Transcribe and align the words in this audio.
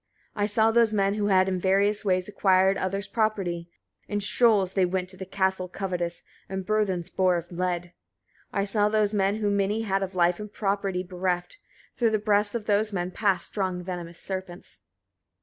63. 0.31 0.43
I 0.43 0.45
saw 0.47 0.71
those 0.71 0.93
men 0.93 1.13
who 1.13 1.27
had 1.27 1.47
in 1.47 1.59
various 1.59 2.03
ways 2.03 2.27
acquired 2.27 2.75
other's 2.75 3.07
property: 3.07 3.69
in 4.07 4.19
shoals 4.19 4.73
they 4.73 4.83
went 4.83 5.09
to 5.09 5.25
Castle 5.27 5.67
covetous, 5.67 6.23
and 6.49 6.65
burthens 6.65 7.11
bore 7.11 7.35
of 7.37 7.51
lead. 7.51 7.93
64. 8.49 8.59
I 8.61 8.65
saw 8.65 8.89
those 8.89 9.13
men 9.13 9.35
who 9.35 9.51
many 9.51 9.81
had 9.83 10.01
of 10.01 10.15
life 10.15 10.39
and 10.39 10.51
property 10.51 11.03
bereft: 11.03 11.59
through 11.95 12.09
the 12.09 12.17
breasts 12.17 12.55
of 12.55 12.65
those 12.65 12.91
men 12.91 13.11
passed 13.11 13.45
strong 13.45 13.83
venomous 13.83 14.17
serpents. 14.19 14.79